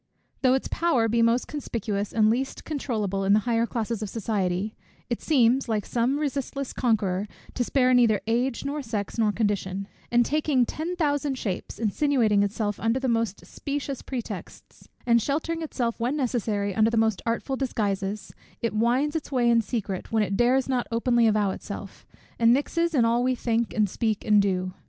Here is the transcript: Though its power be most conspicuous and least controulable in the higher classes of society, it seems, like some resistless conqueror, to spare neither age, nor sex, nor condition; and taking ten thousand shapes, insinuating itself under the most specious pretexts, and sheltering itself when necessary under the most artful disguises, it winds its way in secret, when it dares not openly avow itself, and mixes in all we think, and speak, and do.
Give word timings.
Though 0.41 0.55
its 0.55 0.67
power 0.67 1.07
be 1.07 1.21
most 1.21 1.47
conspicuous 1.47 2.11
and 2.11 2.27
least 2.31 2.63
controulable 2.65 3.23
in 3.23 3.33
the 3.33 3.41
higher 3.41 3.67
classes 3.67 4.01
of 4.01 4.09
society, 4.09 4.75
it 5.11 5.21
seems, 5.21 5.69
like 5.69 5.85
some 5.85 6.17
resistless 6.17 6.73
conqueror, 6.73 7.27
to 7.53 7.63
spare 7.63 7.93
neither 7.93 8.19
age, 8.25 8.65
nor 8.65 8.81
sex, 8.81 9.19
nor 9.19 9.31
condition; 9.31 9.87
and 10.11 10.25
taking 10.25 10.65
ten 10.65 10.95
thousand 10.95 11.37
shapes, 11.37 11.77
insinuating 11.77 12.41
itself 12.41 12.79
under 12.79 12.99
the 12.99 13.07
most 13.07 13.45
specious 13.45 14.01
pretexts, 14.01 14.89
and 15.05 15.21
sheltering 15.21 15.61
itself 15.61 15.99
when 15.99 16.17
necessary 16.17 16.73
under 16.73 16.89
the 16.89 16.97
most 16.97 17.21
artful 17.23 17.55
disguises, 17.55 18.33
it 18.59 18.73
winds 18.73 19.15
its 19.15 19.31
way 19.31 19.47
in 19.47 19.61
secret, 19.61 20.11
when 20.11 20.23
it 20.23 20.35
dares 20.35 20.67
not 20.67 20.87
openly 20.91 21.27
avow 21.27 21.51
itself, 21.51 22.07
and 22.39 22.51
mixes 22.51 22.95
in 22.95 23.05
all 23.05 23.21
we 23.23 23.35
think, 23.35 23.71
and 23.71 23.87
speak, 23.87 24.25
and 24.25 24.41
do. 24.41 24.73